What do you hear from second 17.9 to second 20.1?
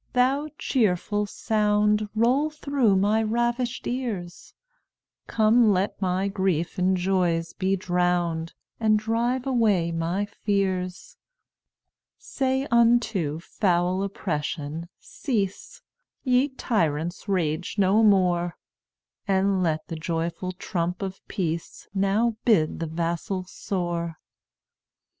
more; And let the